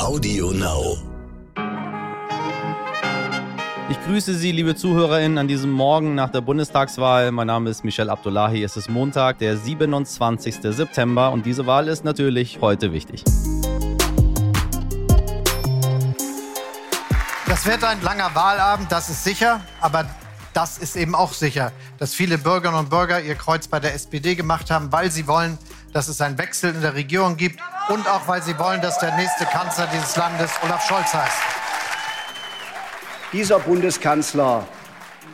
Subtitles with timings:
[0.00, 0.96] Audio Now.
[3.90, 7.30] Ich grüße Sie, liebe ZuhörerInnen, an diesem Morgen nach der Bundestagswahl.
[7.32, 8.64] Mein Name ist Michel Abdullahi.
[8.64, 10.56] Es ist Montag, der 27.
[10.62, 13.24] September und diese Wahl ist natürlich heute wichtig.
[17.46, 20.06] Das wird ein langer Wahlabend, das ist sicher, aber
[20.54, 24.34] das ist eben auch sicher, dass viele Bürgerinnen und Bürger ihr Kreuz bei der SPD
[24.34, 25.58] gemacht haben, weil sie wollen,
[25.92, 29.16] dass es einen Wechsel in der Regierung gibt und auch weil sie wollen, dass der
[29.16, 31.42] nächste Kanzler dieses Landes Olaf Scholz heißt.
[33.32, 34.66] Dieser Bundeskanzler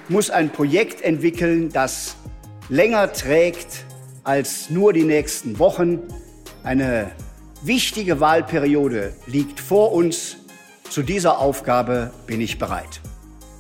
[0.09, 2.17] muss ein Projekt entwickeln, das
[2.69, 3.85] länger trägt
[4.25, 6.01] als nur die nächsten Wochen.
[6.63, 7.11] Eine
[7.63, 10.37] wichtige Wahlperiode liegt vor uns.
[10.91, 13.01] Zu dieser Aufgabe bin ich bereit.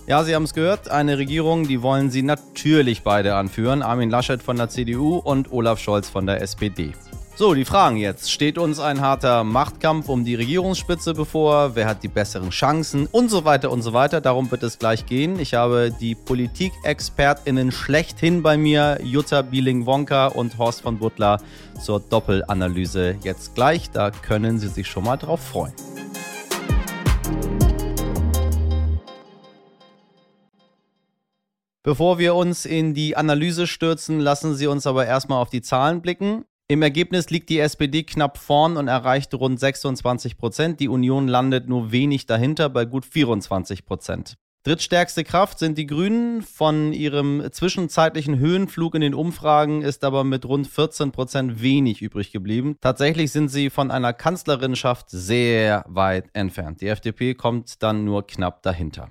[0.08, 3.82] Ja, Sie haben es gehört, eine Regierung, die wollen Sie natürlich beide anführen.
[3.82, 6.92] Armin Laschet von der CDU und Olaf Scholz von der SPD.
[7.34, 8.30] So, die Fragen jetzt.
[8.30, 11.74] Steht uns ein harter Machtkampf um die Regierungsspitze bevor?
[11.74, 13.08] Wer hat die besseren Chancen?
[13.10, 14.20] Und so weiter und so weiter.
[14.20, 15.40] Darum wird es gleich gehen.
[15.40, 21.40] Ich habe die Politikexpertinnen schlechthin bei mir, Jutta Bieling-Wonka und Horst von Butler,
[21.82, 23.90] zur Doppelanalyse jetzt gleich.
[23.90, 25.74] Da können Sie sich schon mal drauf freuen.
[31.86, 36.02] Bevor wir uns in die Analyse stürzen, lassen Sie uns aber erstmal auf die Zahlen
[36.02, 36.44] blicken.
[36.66, 40.80] Im Ergebnis liegt die SPD knapp vorn und erreicht rund 26 Prozent.
[40.80, 44.34] Die Union landet nur wenig dahinter bei gut 24 Prozent.
[44.64, 46.42] Drittstärkste Kraft sind die Grünen.
[46.42, 52.32] Von ihrem zwischenzeitlichen Höhenflug in den Umfragen ist aber mit rund 14 Prozent wenig übrig
[52.32, 52.74] geblieben.
[52.80, 56.80] Tatsächlich sind sie von einer Kanzlerinschaft sehr weit entfernt.
[56.80, 59.08] Die FDP kommt dann nur knapp dahinter.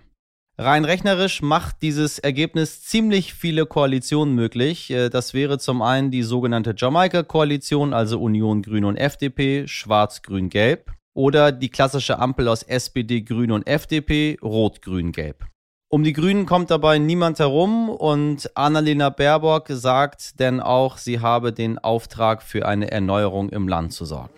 [0.57, 4.89] Rein rechnerisch macht dieses Ergebnis ziemlich viele Koalitionen möglich.
[4.89, 11.51] Äh, das wäre zum einen die sogenannte Jamaika-Koalition, also Union Grün und FDP, Schwarz-Grün-Gelb, oder
[11.51, 15.45] die klassische Ampel aus SPD, Grün und FDP, Rot-Grün-Gelb.
[15.89, 21.51] Um die Grünen kommt dabei niemand herum und Annalena Baerbock sagt denn auch, sie habe
[21.51, 24.33] den Auftrag für eine Erneuerung im Land zu sorgen.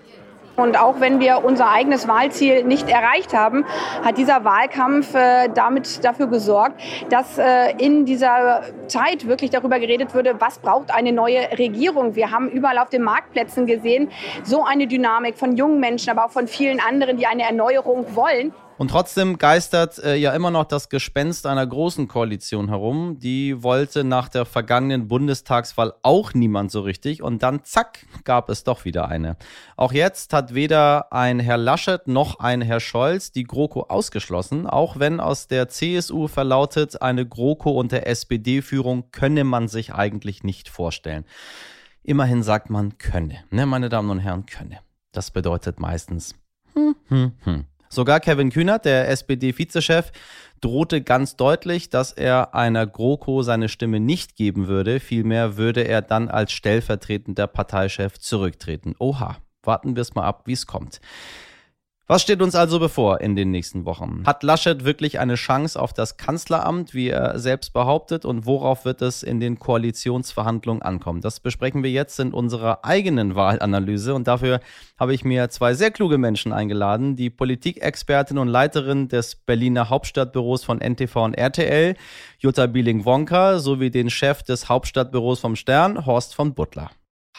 [0.58, 3.64] Und auch wenn wir unser eigenes Wahlziel nicht erreicht haben,
[4.04, 6.82] hat dieser Wahlkampf äh, damit dafür gesorgt,
[7.12, 12.16] dass äh, in dieser Zeit wirklich darüber geredet würde, was braucht eine neue Regierung.
[12.16, 14.10] Wir haben überall auf den Marktplätzen gesehen,
[14.44, 18.52] so eine Dynamik von jungen Menschen, aber auch von vielen anderen, die eine Erneuerung wollen.
[18.78, 23.18] Und trotzdem geistert äh, ja immer noch das Gespenst einer großen Koalition herum.
[23.20, 27.24] Die wollte nach der vergangenen Bundestagswahl auch niemand so richtig.
[27.24, 29.36] Und dann, zack, gab es doch wieder eine.
[29.78, 34.68] Auch jetzt hat weder ein Herr Laschet noch ein Herr Scholz die GroKo ausgeschlossen.
[34.68, 40.70] Auch wenn aus der CSU verlautet, eine GroKo unter SPD-Führung könne man sich eigentlich nicht
[40.70, 41.26] vorstellen.
[42.04, 43.44] Immerhin sagt man könne.
[43.50, 44.80] Ne, meine Damen und Herren, könne.
[45.14, 46.36] Das bedeutet meistens
[46.76, 47.66] hm, hm, hm.
[47.90, 50.12] Sogar Kevin Kühnert, der SPD-Vizechef,
[50.62, 55.00] drohte ganz deutlich, dass er einer GroKo seine Stimme nicht geben würde.
[55.00, 58.96] Vielmehr würde er dann als stellvertretender Parteichef zurücktreten.
[59.00, 61.00] Oha, warten wir es mal ab, wie es kommt.
[62.10, 64.24] Was steht uns also bevor in den nächsten Wochen?
[64.26, 69.02] Hat Laschet wirklich eine Chance auf das Kanzleramt, wie er selbst behauptet, und worauf wird
[69.02, 71.20] es in den Koalitionsverhandlungen ankommen?
[71.20, 74.62] Das besprechen wir jetzt in unserer eigenen Wahlanalyse und dafür
[74.98, 80.64] habe ich mir zwei sehr kluge Menschen eingeladen, die Politikexpertin und Leiterin des Berliner Hauptstadtbüros
[80.64, 81.96] von NTV und RTL,
[82.40, 86.90] Jutta Bieling-Wonka, sowie den Chef des Hauptstadtbüros vom Stern, Horst von Butler.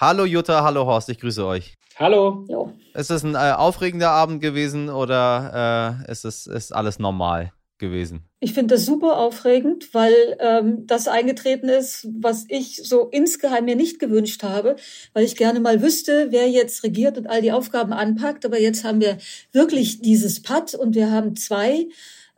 [0.01, 1.75] Hallo Jutta, hallo Horst, ich grüße euch.
[1.97, 2.45] Hallo.
[2.49, 2.73] Jo.
[2.95, 8.23] Ist es ein äh, aufregender Abend gewesen oder äh, ist es ist alles normal gewesen?
[8.39, 13.75] Ich finde das super aufregend, weil ähm, das eingetreten ist, was ich so insgeheim mir
[13.75, 14.77] nicht gewünscht habe,
[15.15, 18.47] weil ich gerne mal wüsste, wer jetzt regiert und all die Aufgaben anpackt.
[18.47, 19.19] Aber jetzt haben wir
[19.51, 21.89] wirklich dieses Pad und wir haben zwei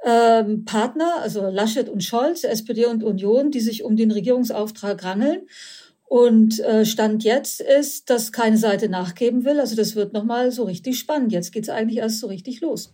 [0.03, 5.43] ähm, Partner, also Laschet und Scholz, SPD und Union, die sich um den Regierungsauftrag rangeln.
[6.10, 9.60] Und äh, Stand jetzt ist, dass keine Seite nachgeben will.
[9.60, 11.31] Also das wird nochmal so richtig spannend.
[11.31, 12.93] Jetzt geht's eigentlich erst so richtig los.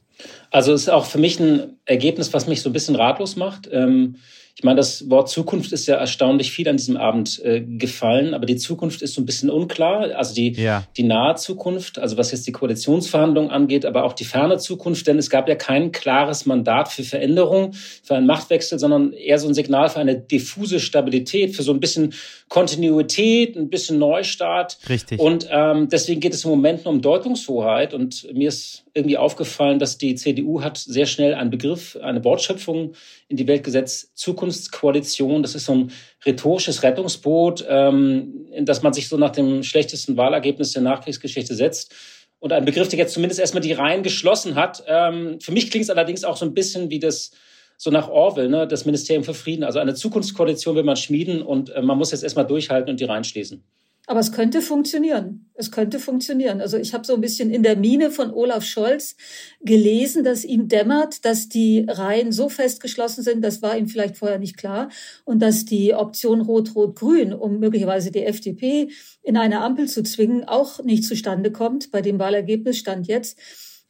[0.50, 3.68] Also es ist auch für mich ein Ergebnis, was mich so ein bisschen ratlos macht.
[3.70, 4.16] Ähm,
[4.58, 8.46] ich meine, das Wort Zukunft ist ja erstaunlich viel an diesem Abend äh, gefallen, aber
[8.46, 10.16] die Zukunft ist so ein bisschen unklar.
[10.16, 10.84] Also die, ja.
[10.96, 15.18] die nahe Zukunft, also was jetzt die Koalitionsverhandlungen angeht, aber auch die ferne Zukunft, denn
[15.18, 19.52] es gab ja kein klares Mandat für Veränderung, für einen Machtwechsel, sondern eher so ein
[19.52, 22.14] Signal für eine diffuse Stabilität, für so ein bisschen
[22.48, 24.78] Kontinuität, ein bisschen Neustart.
[24.88, 25.20] Richtig.
[25.20, 27.92] Und ähm, deswegen geht es im Moment nur um Deutungshoheit.
[27.92, 32.94] Und mir ist irgendwie aufgefallen, dass die CDU hat sehr schnell einen Begriff, eine Wortschöpfung
[33.28, 35.42] in die Welt gesetzt, Zukunftskoalition.
[35.42, 35.92] Das ist so ein
[36.24, 41.94] rhetorisches Rettungsboot, ähm, in das man sich so nach dem schlechtesten Wahlergebnis der Nachkriegsgeschichte setzt.
[42.38, 44.84] und ein Begriff, der jetzt zumindest erstmal die Reihen geschlossen hat.
[44.86, 47.32] Ähm, für mich klingt es allerdings auch so ein bisschen wie das,
[47.76, 49.64] so nach Orwell, ne, das Ministerium für Frieden.
[49.64, 53.04] Also eine Zukunftskoalition will man schmieden und äh, man muss jetzt erstmal durchhalten und die
[53.04, 53.64] Reihen schließen.
[54.08, 55.50] Aber es könnte funktionieren.
[55.54, 56.60] Es könnte funktionieren.
[56.60, 59.16] Also ich habe so ein bisschen in der Mine von Olaf Scholz
[59.60, 64.38] gelesen, dass ihm dämmert, dass die Reihen so festgeschlossen sind, das war ihm vielleicht vorher
[64.38, 64.90] nicht klar,
[65.24, 68.90] und dass die Option Rot-Rot-Grün, um möglicherweise die FDP
[69.22, 71.90] in eine Ampel zu zwingen, auch nicht zustande kommt.
[71.90, 73.38] Bei dem Wahlergebnis stand jetzt.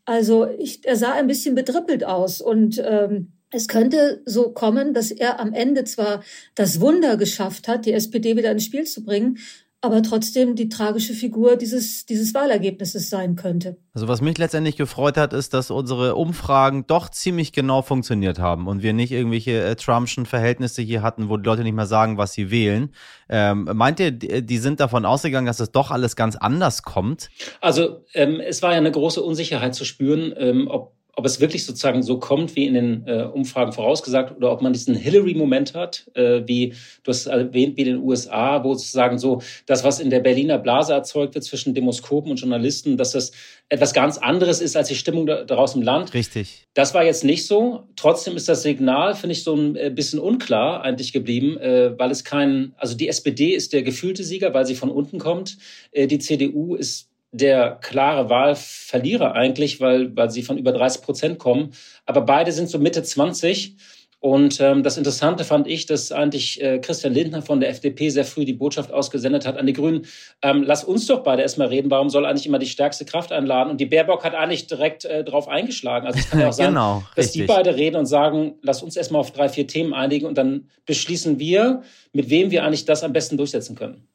[0.06, 5.10] Also ich, er sah ein bisschen bedrippelt aus und ähm, es könnte so kommen, dass
[5.10, 6.22] er am Ende zwar
[6.54, 9.38] das Wunder geschafft hat, die SPD wieder ins Spiel zu bringen,
[9.82, 13.76] aber trotzdem die tragische Figur dieses, dieses Wahlergebnisses sein könnte.
[13.92, 18.66] Also was mich letztendlich gefreut hat, ist, dass unsere Umfragen doch ziemlich genau funktioniert haben
[18.66, 22.18] und wir nicht irgendwelche äh, Trumpschen Verhältnisse hier hatten, wo die Leute nicht mehr sagen,
[22.18, 22.92] was sie wählen.
[23.28, 27.30] Ähm, meint ihr, die sind davon ausgegangen, dass es doch alles ganz anders kommt?
[27.60, 31.64] Also ähm, es war ja eine große Unsicherheit zu spüren, ähm, ob ob es wirklich
[31.64, 36.06] sozusagen so kommt, wie in den äh, Umfragen vorausgesagt, oder ob man diesen Hillary-Moment hat,
[36.14, 36.74] äh, wie
[37.04, 40.58] du hast erwähnt, wie in den USA, wo sozusagen so das, was in der Berliner
[40.58, 43.32] Blase erzeugt wird zwischen Demoskopen und Journalisten, dass das
[43.70, 46.12] etwas ganz anderes ist als die Stimmung da, daraus im Land.
[46.12, 46.66] Richtig.
[46.74, 47.84] Das war jetzt nicht so.
[47.96, 52.10] Trotzdem ist das Signal, finde ich, so ein äh, bisschen unklar eigentlich geblieben, äh, weil
[52.10, 55.56] es kein, also die SPD ist der gefühlte Sieger, weil sie von unten kommt.
[55.92, 61.38] Äh, die CDU ist der klare Wahlverlierer eigentlich, weil, weil sie von über 30 Prozent
[61.38, 61.72] kommen.
[62.04, 63.76] Aber beide sind so Mitte 20
[64.18, 68.24] und ähm, das Interessante fand ich, dass eigentlich äh, Christian Lindner von der FDP sehr
[68.24, 70.06] früh die Botschaft ausgesendet hat an die Grünen,
[70.42, 73.70] ähm, lass uns doch beide erstmal reden, warum soll eigentlich immer die stärkste Kraft einladen?
[73.70, 76.06] Und die Baerbock hat eigentlich direkt äh, darauf eingeschlagen.
[76.06, 77.42] Also es kann ja auch sein, genau, dass richtig.
[77.42, 80.70] die beide reden und sagen, lass uns erstmal auf drei, vier Themen einigen und dann
[80.86, 81.82] beschließen wir,
[82.16, 84.08] mit wem wir eigentlich das am besten durchsetzen können.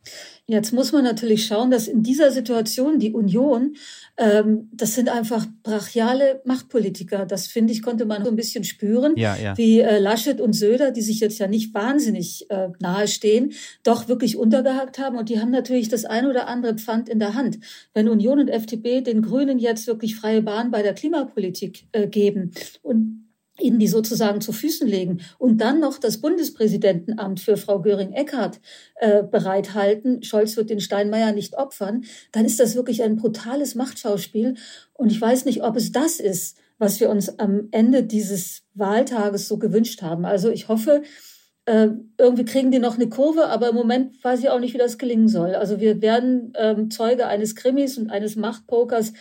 [0.48, 3.76] Jetzt muss man natürlich schauen, dass in dieser Situation die Union,
[4.18, 7.26] ähm, das sind einfach brachiale Machtpolitiker.
[7.26, 9.58] Das finde ich, konnte man so ein bisschen spüren, ja, ja.
[9.58, 13.54] wie äh, Laschet und Söder, die sich jetzt ja nicht wahnsinnig äh, nahe stehen,
[13.84, 15.18] doch wirklich untergehakt haben.
[15.18, 17.60] Und die haben natürlich das ein oder andere Pfand in der Hand.
[17.94, 22.52] Wenn Union und FDP den Grünen jetzt wirklich freie Bahn bei der Klimapolitik äh, geben
[22.82, 23.21] und
[23.62, 28.60] ihnen die sozusagen zu Füßen legen und dann noch das Bundespräsidentenamt für Frau Göring-Eckardt
[28.96, 34.56] äh, bereithalten, Scholz wird den Steinmeier nicht opfern, dann ist das wirklich ein brutales Machtschauspiel.
[34.94, 39.48] Und ich weiß nicht, ob es das ist, was wir uns am Ende dieses Wahltages
[39.48, 40.26] so gewünscht haben.
[40.26, 41.04] Also ich hoffe,
[41.66, 44.80] äh, irgendwie kriegen die noch eine Kurve, aber im Moment weiß ich auch nicht, wie
[44.80, 45.54] das gelingen soll.
[45.54, 49.14] Also wir werden ähm, Zeuge eines Krimis und eines Machtpokers,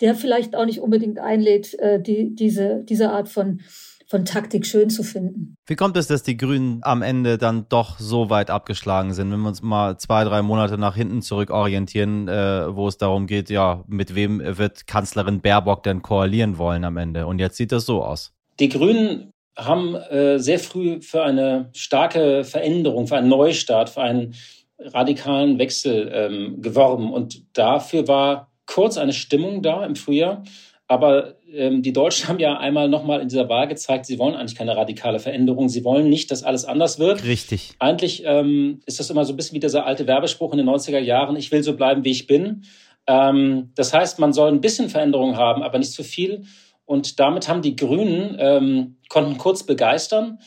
[0.00, 3.60] der vielleicht auch nicht unbedingt einlädt, äh, die, diese, diese Art von
[4.06, 5.56] von Taktik schön zu finden.
[5.66, 9.40] Wie kommt es, dass die Grünen am Ende dann doch so weit abgeschlagen sind, wenn
[9.40, 13.50] wir uns mal zwei, drei Monate nach hinten zurück orientieren, äh, wo es darum geht,
[13.50, 17.26] ja, mit wem wird Kanzlerin Baerbock denn koalieren wollen am Ende?
[17.26, 18.32] Und jetzt sieht das so aus.
[18.60, 24.34] Die Grünen haben äh, sehr früh für eine starke Veränderung, für einen Neustart, für einen
[24.78, 27.12] radikalen Wechsel ähm, geworben.
[27.12, 30.44] Und dafür war kurz eine Stimmung da im Frühjahr.
[30.86, 34.56] Aber ähm, die Deutschen haben ja einmal nochmal in dieser Wahl gezeigt, sie wollen eigentlich
[34.56, 35.68] keine radikale Veränderung.
[35.68, 37.24] Sie wollen nicht, dass alles anders wird.
[37.24, 37.72] Richtig.
[37.78, 40.98] Eigentlich ähm, ist das immer so ein bisschen wie dieser alte Werbespruch in den 90er
[40.98, 42.64] Jahren, ich will so bleiben, wie ich bin.
[43.06, 46.44] Ähm, das heißt, man soll ein bisschen Veränderung haben, aber nicht zu viel.
[46.86, 50.38] Und damit haben die Grünen, ähm, konnten kurz begeistern.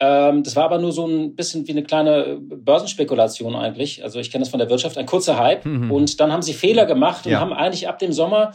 [0.00, 4.04] Ähm, das war aber nur so ein bisschen wie eine kleine Börsenspekulation eigentlich.
[4.04, 5.64] Also ich kenne das von der Wirtschaft, ein kurzer Hype.
[5.64, 5.90] Mhm.
[5.90, 7.40] Und dann haben sie Fehler gemacht und ja.
[7.40, 8.52] haben eigentlich ab dem Sommer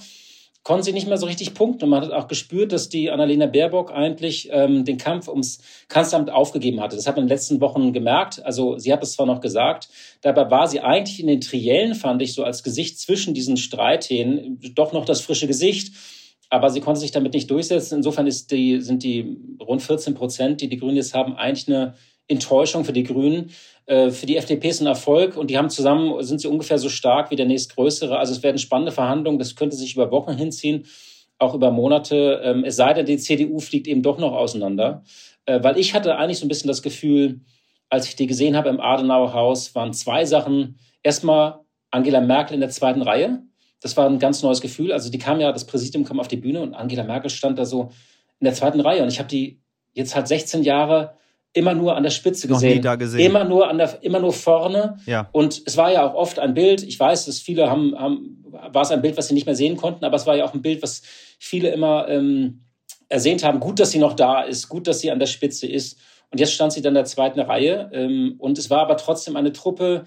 [0.64, 1.84] konnten sie nicht mehr so richtig punkten.
[1.84, 5.60] Und man hat auch gespürt, dass die Annalena Baerbock eigentlich ähm, den Kampf ums
[5.90, 6.96] Kanzleramt aufgegeben hatte.
[6.96, 8.44] Das hat man in den letzten Wochen gemerkt.
[8.46, 9.90] Also sie hat es zwar noch gesagt,
[10.22, 14.60] dabei war sie eigentlich in den Triellen, fand ich, so als Gesicht zwischen diesen Streithähnen
[14.74, 15.94] doch noch das frische Gesicht
[16.50, 17.96] aber sie konnte sich damit nicht durchsetzen.
[17.96, 21.96] Insofern die, sind die rund 14 Prozent, die die Grünen jetzt haben, eigentlich eine
[22.28, 23.52] Enttäuschung für die Grünen.
[23.86, 26.90] Äh, für die FDP ist ein Erfolg und die haben zusammen, sind sie ungefähr so
[26.90, 28.18] stark wie der nächstgrößere.
[28.18, 30.86] Also es werden spannende Verhandlungen, das könnte sich über Wochen hinziehen,
[31.38, 32.42] auch über Monate.
[32.44, 35.04] Ähm, es sei denn, die CDU fliegt eben doch noch auseinander.
[35.46, 37.42] Äh, weil ich hatte eigentlich so ein bisschen das Gefühl,
[37.90, 40.80] als ich die gesehen habe im Adenauer Haus, waren zwei Sachen.
[41.04, 41.60] Erstmal
[41.92, 43.44] Angela Merkel in der zweiten Reihe
[43.84, 44.94] das war ein ganz neues Gefühl.
[44.94, 47.66] Also die kam ja, das Präsidium kam auf die Bühne und Angela Merkel stand da
[47.66, 47.92] so
[48.40, 49.04] in der zweiten Reihe.
[49.04, 49.62] Und ich habe die
[49.92, 51.18] jetzt halt 16 Jahre
[51.52, 52.70] immer nur an der Spitze gesehen.
[52.70, 53.20] Noch nie da gesehen.
[53.20, 54.98] Immer nur an der, immer nur vorne.
[55.06, 55.28] Ja.
[55.34, 56.82] Und es war ja auch oft ein Bild.
[56.82, 59.76] Ich weiß, dass viele haben, haben, war es ein Bild, was sie nicht mehr sehen
[59.76, 61.02] konnten, aber es war ja auch ein Bild, was
[61.38, 62.64] viele immer ähm,
[63.10, 63.60] ersehnt haben.
[63.60, 66.00] Gut, dass sie noch da ist, gut, dass sie an der Spitze ist.
[66.32, 67.92] Und jetzt stand sie dann in der zweiten Reihe.
[67.94, 70.06] Ähm, und es war aber trotzdem eine Truppe,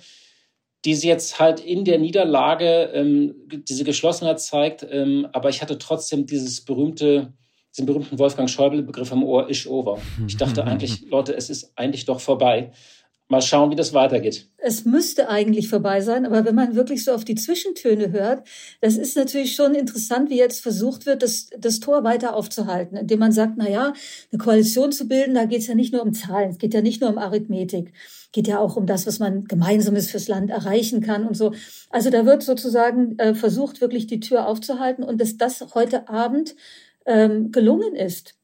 [0.84, 3.34] die sie jetzt halt in der Niederlage ähm,
[3.68, 4.86] diese Geschlossenheit zeigt.
[4.88, 7.32] Ähm, aber ich hatte trotzdem dieses berühmte,
[7.74, 9.98] diesen berühmten Wolfgang Schäuble-Begriff am Ohr, ish over.
[10.26, 12.72] Ich dachte eigentlich, Leute, es ist eigentlich doch vorbei
[13.28, 14.48] mal schauen, wie das weitergeht.
[14.56, 18.46] Es müsste eigentlich vorbei sein, aber wenn man wirklich so auf die Zwischentöne hört,
[18.80, 23.18] das ist natürlich schon interessant, wie jetzt versucht wird, das, das Tor weiter aufzuhalten, indem
[23.18, 23.92] man sagt, na ja,
[24.32, 26.82] eine Koalition zu bilden, da geht es ja nicht nur um Zahlen, es geht ja
[26.82, 27.92] nicht nur um Arithmetik,
[28.32, 31.52] geht ja auch um das, was man gemeinsames fürs Land erreichen kann und so.
[31.90, 36.54] Also da wird sozusagen äh, versucht, wirklich die Tür aufzuhalten und dass das heute Abend
[37.06, 38.34] ähm, gelungen ist.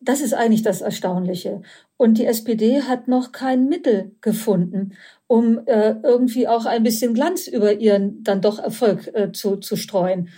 [0.00, 1.62] Das ist eigentlich das Erstaunliche.
[1.96, 4.94] Und die SPD hat noch kein Mittel gefunden,
[5.26, 9.76] um äh, irgendwie auch ein bisschen Glanz über ihren dann doch Erfolg äh, zu, zu
[9.76, 10.28] streuen.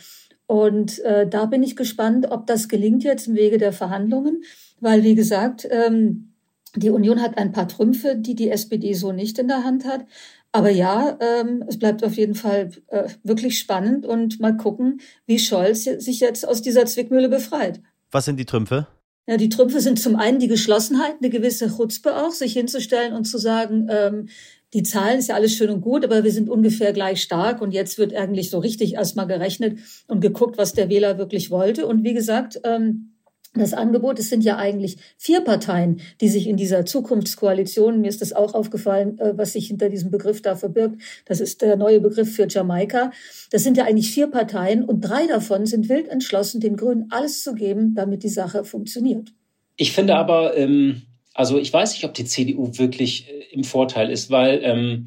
[0.47, 4.45] Und äh, da bin ich gespannt, ob das gelingt jetzt im Wege der Verhandlungen,
[4.81, 6.35] weil, wie gesagt, ähm,
[6.77, 10.05] die Union hat ein paar Trümpfe, die die SPD so nicht in der Hand hat.
[10.53, 15.39] Aber ja, ähm, es bleibt auf jeden Fall äh, wirklich spannend und mal gucken, wie
[15.39, 17.81] Scholz sich jetzt aus dieser Zwickmühle befreit.
[18.11, 18.87] Was sind die Trümpfe?
[19.27, 23.25] Ja, die Trümpfe sind zum einen die Geschlossenheit, eine gewisse Chutzpe auch, sich hinzustellen und
[23.25, 24.29] zu sagen, ähm,
[24.73, 27.73] die Zahlen ist ja alles schön und gut, aber wir sind ungefähr gleich stark und
[27.73, 31.87] jetzt wird eigentlich so richtig erstmal gerechnet und geguckt, was der Wähler wirklich wollte.
[31.87, 33.16] Und wie gesagt, ähm,
[33.61, 38.23] das Angebot, es sind ja eigentlich vier Parteien, die sich in dieser Zukunftskoalition, mir ist
[38.23, 42.01] das auch aufgefallen, äh, was sich hinter diesem Begriff da verbirgt, das ist der neue
[42.01, 43.11] Begriff für Jamaika.
[43.51, 47.43] Das sind ja eigentlich vier Parteien und drei davon sind wild entschlossen, den Grünen alles
[47.43, 49.33] zu geben, damit die Sache funktioniert.
[49.77, 51.03] Ich finde aber, ähm,
[51.35, 55.07] also ich weiß nicht, ob die CDU wirklich äh, im Vorteil ist, weil ähm,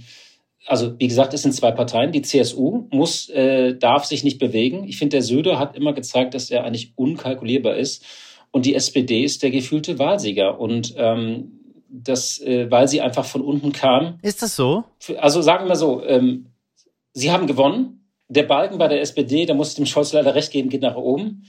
[0.70, 2.12] also wie gesagt, es sind zwei Parteien.
[2.12, 4.88] Die CSU muss, äh, darf sich nicht bewegen.
[4.88, 8.06] Ich finde, der Söder hat immer gezeigt, dass er eigentlich unkalkulierbar ist.
[8.52, 10.60] Und die SPD ist der gefühlte Wahlsieger.
[10.60, 14.20] Und ähm, das, äh, weil sie einfach von unten kam.
[14.22, 14.84] Ist das so?
[15.18, 16.48] Also sagen wir so, ähm,
[17.14, 17.96] sie haben gewonnen.
[18.28, 20.96] Der Balken bei der SPD, da muss ich dem Scholz leider recht geben, geht nach
[20.96, 21.46] oben.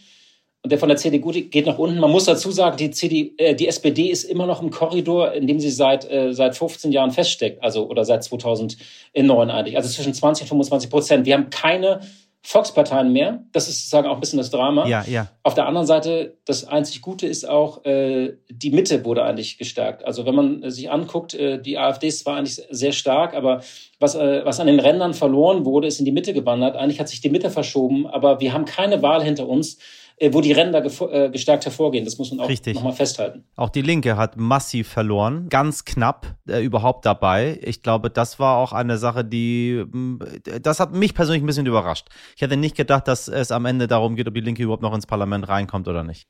[0.62, 2.00] Und der von der CDU geht nach unten.
[2.00, 5.46] Man muss dazu sagen, die, CD, äh, die SPD ist immer noch im Korridor, in
[5.46, 10.12] dem sie seit, äh, seit 15 Jahren feststeckt, also oder seit 2009 eigentlich, also zwischen
[10.12, 11.26] 20 und 25 Prozent.
[11.26, 12.00] Wir haben keine
[12.42, 13.44] Volksparteien mehr.
[13.52, 14.86] Das ist sozusagen auch ein bisschen das Drama.
[14.86, 15.28] Ja, ja.
[15.42, 20.04] Auf der anderen Seite, das einzig Gute ist auch, äh, die Mitte wurde eigentlich gestärkt.
[20.04, 23.62] Also wenn man sich anguckt, äh, die AfD ist zwar eigentlich sehr stark, aber
[23.98, 26.76] was, äh, was an den Rändern verloren wurde, ist in die Mitte gewandert.
[26.76, 29.78] Eigentlich hat sich die Mitte verschoben, aber wir haben keine Wahl hinter uns,
[30.20, 32.04] wo die Ränder äh, gestärkt hervorgehen.
[32.04, 33.44] Das muss man auch nochmal festhalten.
[33.56, 37.58] Auch die Linke hat massiv verloren, ganz knapp äh, überhaupt dabei.
[37.62, 40.18] Ich glaube, das war auch eine Sache, die, mm,
[40.62, 42.08] das hat mich persönlich ein bisschen überrascht.
[42.36, 44.94] Ich hätte nicht gedacht, dass es am Ende darum geht, ob die Linke überhaupt noch
[44.94, 46.28] ins Parlament reinkommt oder nicht.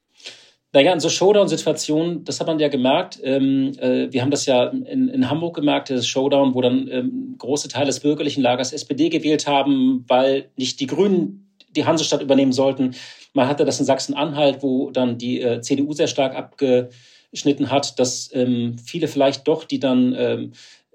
[0.73, 3.19] Naja, in so Showdown-Situationen, das hat man ja gemerkt.
[3.25, 7.35] Ähm, äh, wir haben das ja in, in Hamburg gemerkt, das Showdown, wo dann ähm,
[7.39, 12.53] große Teile des bürgerlichen Lagers SPD gewählt haben, weil nicht die Grünen die Hansestadt übernehmen
[12.53, 12.95] sollten.
[13.33, 18.31] Man hatte das in Sachsen-Anhalt, wo dann die äh, CDU sehr stark abgeschnitten hat, dass
[18.35, 20.53] ähm, viele vielleicht doch, die dann ähm,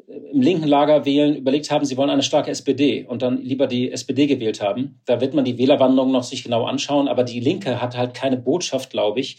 [0.08, 3.92] im linken Lager wählen, überlegt haben, sie wollen eine starke SPD und dann lieber die
[3.92, 5.00] SPD gewählt haben.
[5.06, 8.38] Da wird man die Wählerwanderung noch sich genau anschauen, aber die Linke hat halt keine
[8.38, 9.38] Botschaft, glaube ich,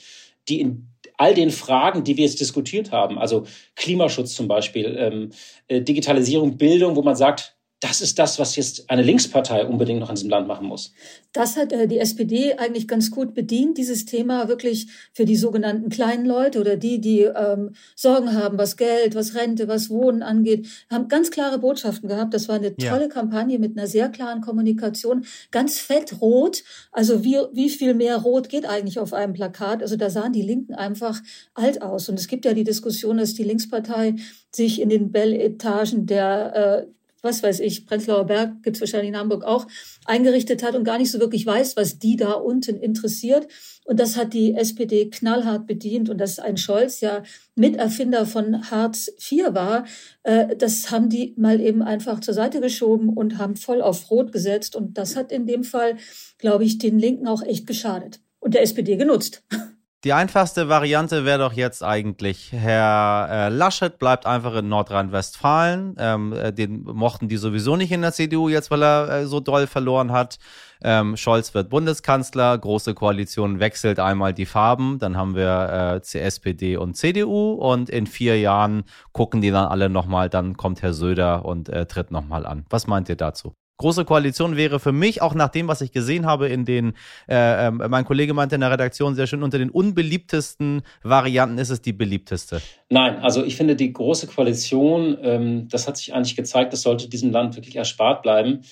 [0.48, 5.30] die in all den Fragen, die wir jetzt diskutiert haben, also Klimaschutz zum Beispiel, ähm,
[5.68, 10.08] äh, Digitalisierung, Bildung, wo man sagt, das ist das, was jetzt eine Linkspartei unbedingt noch
[10.08, 10.94] in diesem Land machen muss.
[11.32, 15.90] Das hat äh, die SPD eigentlich ganz gut bedient, dieses Thema wirklich für die sogenannten
[15.90, 20.66] kleinen Leute oder die, die ähm, Sorgen haben, was Geld, was Rente, was Wohnen angeht,
[20.90, 22.32] haben ganz klare Botschaften gehabt.
[22.32, 23.08] Das war eine tolle ja.
[23.08, 26.64] Kampagne mit einer sehr klaren Kommunikation, ganz fett rot.
[26.92, 29.82] Also wie, wie viel mehr rot geht eigentlich auf einem Plakat?
[29.82, 31.20] Also da sahen die Linken einfach
[31.52, 32.08] alt aus.
[32.08, 34.14] Und es gibt ja die Diskussion, dass die Linkspartei
[34.50, 36.95] sich in den Bell-Etagen der äh,
[37.26, 39.66] was weiß ich, Prenzlauer Berg gibt's wahrscheinlich in Hamburg auch,
[40.06, 43.48] eingerichtet hat und gar nicht so wirklich weiß, was die da unten interessiert.
[43.84, 46.08] Und das hat die SPD knallhart bedient.
[46.08, 47.22] Und dass ein Scholz ja
[47.54, 49.84] Miterfinder von Hartz IV war,
[50.22, 54.32] äh, das haben die mal eben einfach zur Seite geschoben und haben voll auf Rot
[54.32, 54.74] gesetzt.
[54.74, 55.96] Und das hat in dem Fall,
[56.38, 58.20] glaube ich, den Linken auch echt geschadet.
[58.40, 59.44] Und der SPD genutzt.
[60.06, 65.96] Die einfachste Variante wäre doch jetzt eigentlich, Herr äh, Laschet bleibt einfach in Nordrhein-Westfalen.
[65.98, 69.40] Ähm, äh, den mochten die sowieso nicht in der CDU jetzt, weil er äh, so
[69.40, 70.38] doll verloren hat.
[70.80, 76.76] Ähm, Scholz wird Bundeskanzler, große Koalition wechselt einmal die Farben, dann haben wir äh, SPD
[76.76, 81.44] und CDU und in vier Jahren gucken die dann alle nochmal, dann kommt Herr Söder
[81.44, 82.64] und äh, tritt nochmal an.
[82.70, 83.56] Was meint ihr dazu?
[83.78, 86.94] Große Koalition wäre für mich, auch nach dem, was ich gesehen habe in den,
[87.28, 91.70] äh, äh, mein Kollege meinte in der Redaktion sehr schön, unter den unbeliebtesten Varianten ist
[91.70, 92.62] es die beliebteste.
[92.88, 97.08] Nein, also ich finde die Große Koalition, ähm, das hat sich eigentlich gezeigt, das sollte
[97.08, 98.62] diesem Land wirklich erspart bleiben.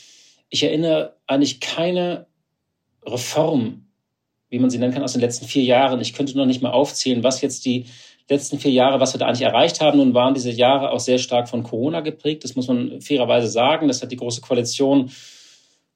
[0.48, 2.26] Ich erinnere eigentlich keine
[3.04, 3.86] Reform,
[4.48, 6.00] wie man sie nennen kann, aus den letzten vier Jahren.
[6.00, 7.86] Ich könnte noch nicht mal aufzählen, was jetzt die
[8.28, 9.98] letzten vier Jahre, was wir da eigentlich erreicht haben.
[9.98, 12.44] Nun waren diese Jahre auch sehr stark von Corona geprägt.
[12.44, 13.88] Das muss man fairerweise sagen.
[13.88, 15.10] Das hat die Große Koalition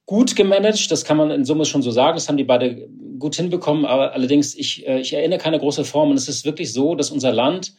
[0.05, 0.91] gut gemanagt.
[0.91, 2.15] Das kann man in Summe schon so sagen.
[2.15, 3.85] Das haben die beide gut hinbekommen.
[3.85, 6.11] Aber allerdings, ich, äh, ich erinnere keine große Form.
[6.11, 7.73] Und es ist wirklich so, dass unser Land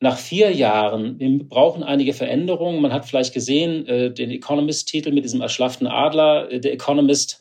[0.00, 2.82] nach vier Jahren, wir brauchen einige Veränderungen.
[2.82, 6.48] Man hat vielleicht gesehen, äh, den Economist-Titel mit diesem erschlafften Adler.
[6.48, 7.40] Der Economist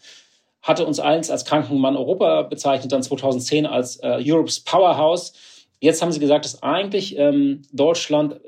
[0.62, 5.34] hatte uns eins als Krankenmann Europa bezeichnet, dann 2010 als äh, Europe's Powerhouse.
[5.83, 8.39] Jetzt haben sie gesagt, dass eigentlich ähm, Deutschland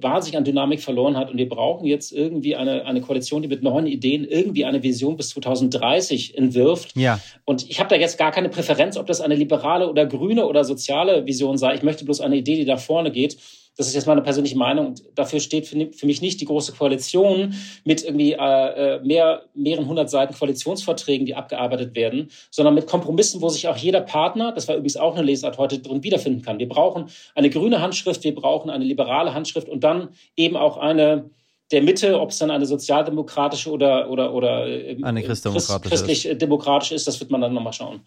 [0.00, 3.62] wahnsinnig an Dynamik verloren hat und wir brauchen jetzt irgendwie eine, eine Koalition, die mit
[3.62, 6.96] neuen Ideen irgendwie eine Vision bis 2030 entwirft.
[6.96, 7.20] Ja.
[7.44, 10.64] Und ich habe da jetzt gar keine Präferenz, ob das eine liberale oder grüne oder
[10.64, 11.74] soziale Vision sei.
[11.74, 13.36] Ich möchte bloß eine Idee, die da vorne geht.
[13.80, 14.94] Das ist jetzt meine persönliche Meinung.
[15.14, 15.74] Dafür steht für,
[16.06, 17.54] mich nicht die große Koalition
[17.86, 23.40] mit irgendwie äh, äh, mehr, mehreren hundert Seiten Koalitionsverträgen, die abgearbeitet werden, sondern mit Kompromissen,
[23.40, 26.58] wo sich auch jeder Partner, das war übrigens auch eine Lesart heute, drin wiederfinden kann.
[26.58, 31.30] Wir brauchen eine grüne Handschrift, wir brauchen eine liberale Handschrift und dann eben auch eine
[31.70, 37.06] der Mitte, ob es dann eine sozialdemokratische oder oder oder äh, eine christdemokratische christlich-demokratische ist,
[37.06, 38.02] das wird man dann nochmal schauen.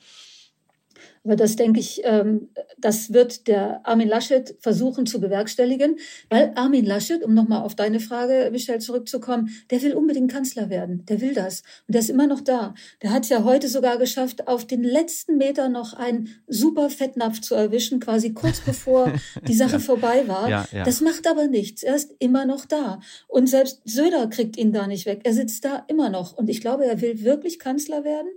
[1.23, 5.97] Aber das denke ich, ähm, das wird der Armin Laschet versuchen zu bewerkstelligen,
[6.29, 11.05] weil Armin Laschet, um nochmal auf deine Frage, Michel, zurückzukommen, der will unbedingt Kanzler werden.
[11.05, 11.63] Der will das.
[11.87, 12.73] Und der ist immer noch da.
[13.01, 17.55] Der hat ja heute sogar geschafft, auf den letzten Meter noch einen super Fettnapf zu
[17.55, 19.13] erwischen, quasi kurz bevor
[19.47, 19.79] die Sache ja.
[19.79, 20.49] vorbei war.
[20.49, 20.83] Ja, ja.
[20.83, 21.83] Das macht aber nichts.
[21.83, 22.99] Er ist immer noch da.
[23.29, 25.21] Und selbst Söder kriegt ihn da nicht weg.
[25.23, 26.33] Er sitzt da immer noch.
[26.33, 28.27] Und ich glaube, er will wirklich Kanzler werden.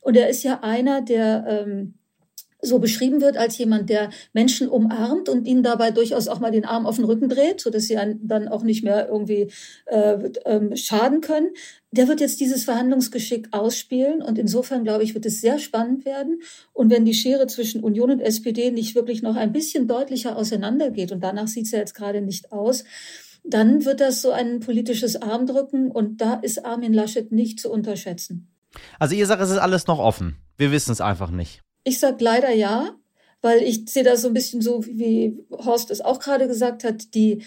[0.00, 1.94] Und er ist ja einer, der, ähm,
[2.64, 6.64] so beschrieben wird als jemand, der Menschen umarmt und ihnen dabei durchaus auch mal den
[6.64, 9.50] Arm auf den Rücken dreht, so dass sie dann auch nicht mehr irgendwie
[9.86, 11.50] äh, ähm, schaden können.
[11.90, 16.40] Der wird jetzt dieses Verhandlungsgeschick ausspielen und insofern glaube ich, wird es sehr spannend werden.
[16.72, 21.12] Und wenn die Schere zwischen Union und SPD nicht wirklich noch ein bisschen deutlicher auseinandergeht
[21.12, 22.84] und danach sieht es ja jetzt gerade nicht aus,
[23.44, 28.48] dann wird das so ein politisches Armdrücken und da ist Armin Laschet nicht zu unterschätzen.
[28.98, 30.36] Also ihr sagt, es ist alles noch offen.
[30.56, 31.60] Wir wissen es einfach nicht.
[31.84, 32.96] Ich sag leider ja,
[33.42, 37.14] weil ich sehe das so ein bisschen so, wie Horst es auch gerade gesagt hat,
[37.14, 37.44] die,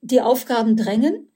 [0.00, 1.29] die Aufgaben drängen.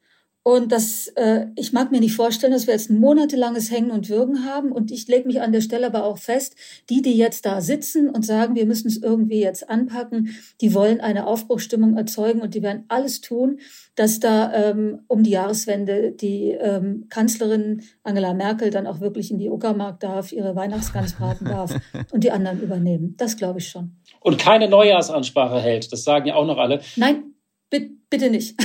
[0.47, 4.11] Und das, äh, ich mag mir nicht vorstellen, dass wir jetzt ein monatelanges Hängen und
[4.11, 4.73] Würgen haben.
[4.73, 6.55] Und ich lege mich an der Stelle aber auch fest,
[6.91, 11.01] die, die jetzt da sitzen und sagen, wir müssen es irgendwie jetzt anpacken, die wollen
[11.01, 13.59] eine Aufbruchstimmung erzeugen und die werden alles tun,
[13.95, 19.39] dass da ähm, um die Jahreswende die ähm, Kanzlerin Angela Merkel dann auch wirklich in
[19.39, 21.75] die Uckermark darf, ihre Weihnachtsgans braten darf
[22.13, 23.15] und die anderen übernehmen.
[23.17, 23.97] Das glaube ich schon.
[24.21, 25.91] Und keine Neujahrsansprache hält.
[25.91, 26.83] Das sagen ja auch noch alle.
[26.97, 27.33] Nein,
[27.71, 28.57] bitte nicht.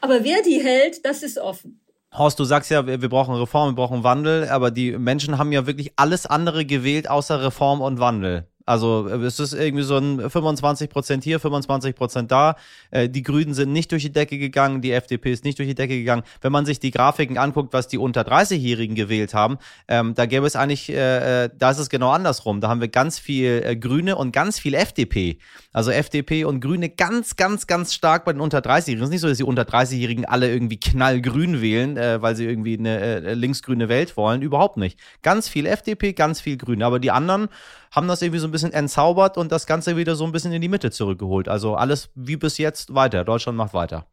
[0.00, 1.80] Aber wer die hält, das ist offen.
[2.12, 5.66] Horst, du sagst ja, wir brauchen Reform, wir brauchen Wandel, aber die Menschen haben ja
[5.66, 8.48] wirklich alles andere gewählt außer Reform und Wandel.
[8.70, 12.54] Also es ist irgendwie so ein 25 Prozent hier, 25 Prozent da.
[12.92, 15.74] Äh, die Grünen sind nicht durch die Decke gegangen, die FDP ist nicht durch die
[15.74, 16.22] Decke gegangen.
[16.40, 20.46] Wenn man sich die Grafiken anguckt, was die unter 30-Jährigen gewählt haben, ähm, da gäbe
[20.46, 22.60] es eigentlich, äh, äh, da ist es genau andersrum.
[22.60, 25.38] Da haben wir ganz viel äh, Grüne und ganz viel FDP.
[25.72, 29.02] Also FDP und Grüne ganz, ganz, ganz stark bei den unter 30-Jährigen.
[29.02, 32.44] Es ist nicht so, dass die unter 30-Jährigen alle irgendwie knallgrün wählen, äh, weil sie
[32.44, 34.42] irgendwie eine äh, linksgrüne Welt wollen.
[34.42, 34.96] Überhaupt nicht.
[35.22, 36.86] Ganz viel FDP, ganz viel Grüne.
[36.86, 37.48] Aber die anderen
[37.90, 40.60] haben das irgendwie so ein bisschen entzaubert und das Ganze wieder so ein bisschen in
[40.60, 41.48] die Mitte zurückgeholt.
[41.48, 43.24] Also alles wie bis jetzt weiter.
[43.24, 44.06] Deutschland macht weiter.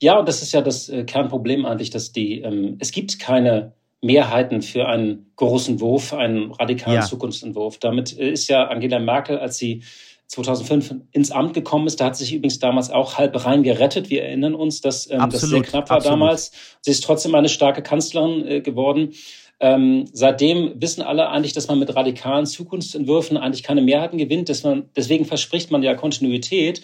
[0.00, 3.72] Ja, und das ist ja das äh, Kernproblem eigentlich, dass die, ähm, es gibt keine
[4.02, 7.02] Mehrheiten für einen großen Wurf, einen radikalen ja.
[7.02, 7.78] Zukunftsentwurf.
[7.78, 9.82] Damit äh, ist ja Angela Merkel, als sie
[10.28, 12.00] 2005 ins Amt gekommen ist.
[12.00, 14.10] Da hat sie sich übrigens damals auch halb rein gerettet.
[14.10, 16.20] Wir erinnern uns, dass ähm, das sehr knapp war absolut.
[16.20, 16.52] damals.
[16.80, 19.12] Sie ist trotzdem eine starke Kanzlerin äh, geworden.
[19.58, 24.48] Ähm, seitdem wissen alle eigentlich, dass man mit radikalen Zukunftsentwürfen eigentlich keine Mehrheiten gewinnt.
[24.48, 26.82] Dass man, deswegen verspricht man ja Kontinuität.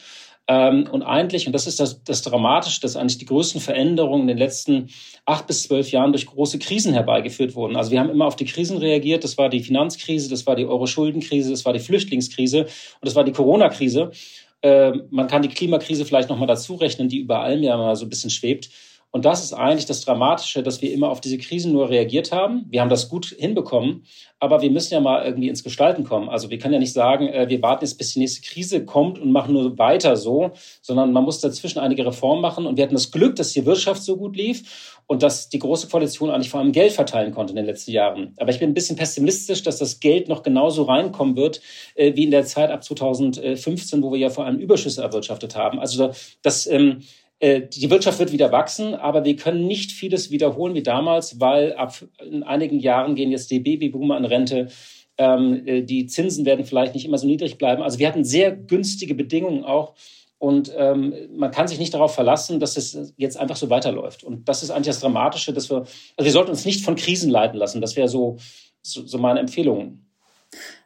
[0.48, 4.28] Ähm, und eigentlich, und das ist das, das Dramatische, dass eigentlich die größten Veränderungen in
[4.28, 4.88] den letzten
[5.24, 7.76] acht bis zwölf Jahren durch große Krisen herbeigeführt wurden.
[7.76, 9.22] Also wir haben immer auf die Krisen reagiert.
[9.22, 13.24] Das war die Finanzkrise, das war die Euro-Schuldenkrise, das war die Flüchtlingskrise und das war
[13.24, 14.10] die Corona-Krise.
[14.62, 18.06] Äh, man kann die Klimakrise vielleicht nochmal dazu rechnen, die über allem ja mal so
[18.06, 18.68] ein bisschen schwebt.
[19.12, 22.64] Und das ist eigentlich das Dramatische, dass wir immer auf diese Krisen nur reagiert haben.
[22.70, 24.04] Wir haben das gut hinbekommen,
[24.40, 26.30] aber wir müssen ja mal irgendwie ins Gestalten kommen.
[26.30, 29.18] Also wir können ja nicht sagen, äh, wir warten jetzt, bis die nächste Krise kommt
[29.18, 32.64] und machen nur weiter so, sondern man muss dazwischen einige Reformen machen.
[32.64, 35.88] Und wir hatten das Glück, dass die Wirtschaft so gut lief und dass die Große
[35.88, 38.34] Koalition eigentlich vor allem Geld verteilen konnte in den letzten Jahren.
[38.38, 41.60] Aber ich bin ein bisschen pessimistisch, dass das Geld noch genauso reinkommen wird
[41.96, 45.78] äh, wie in der Zeit ab 2015, wo wir ja vor allem Überschüsse erwirtschaftet haben.
[45.78, 47.02] Also das ähm, äh,
[47.42, 51.94] die Wirtschaft wird wieder wachsen, aber wir können nicht vieles wiederholen wie damals, weil ab
[52.24, 54.68] in einigen Jahren gehen jetzt die Babyboomer in Rente.
[55.18, 57.82] Ähm, äh, die Zinsen werden vielleicht nicht immer so niedrig bleiben.
[57.82, 59.94] Also wir hatten sehr günstige Bedingungen auch.
[60.38, 64.24] Und ähm, man kann sich nicht darauf verlassen, dass es jetzt einfach so weiterläuft.
[64.24, 67.30] Und das ist eigentlich das Dramatische, dass wir, also wir sollten uns nicht von Krisen
[67.30, 67.80] leiten lassen.
[67.80, 68.38] Das wäre so,
[68.82, 70.01] so, so meine Empfehlung.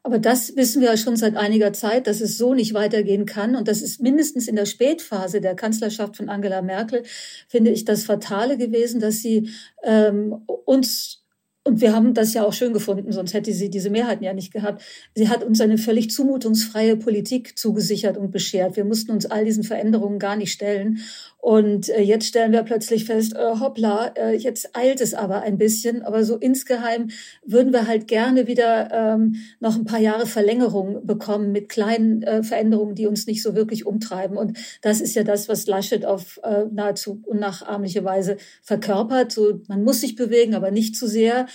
[0.06, 3.56] Aber das wissen wir ja schon seit einiger Zeit, dass es so nicht weitergehen kann.
[3.56, 7.02] Und das ist mindestens in der Spätphase der Kanzlerschaft von Angela Merkel,
[7.48, 9.50] finde ich, das Fatale gewesen, dass sie
[9.82, 11.24] ähm, uns
[11.64, 14.52] und wir haben das ja auch schön gefunden, sonst hätte sie diese Mehrheiten ja nicht
[14.52, 14.84] gehabt.
[15.16, 18.76] Sie hat uns eine völlig zumutungsfreie Politik zugesichert und beschert.
[18.76, 21.00] Wir mussten uns all diesen Veränderungen gar nicht stellen.
[21.46, 25.58] Und äh, jetzt stellen wir plötzlich fest, äh, hoppla, äh, jetzt eilt es aber ein
[25.58, 26.02] bisschen.
[26.02, 27.10] Aber so insgeheim
[27.44, 32.42] würden wir halt gerne wieder ähm, noch ein paar Jahre Verlängerung bekommen mit kleinen äh,
[32.42, 34.36] Veränderungen, die uns nicht so wirklich umtreiben.
[34.36, 39.30] Und das ist ja das, was Laschet auf äh, nahezu unnachahmliche Weise verkörpert.
[39.30, 41.46] So, man muss sich bewegen, aber nicht zu sehr.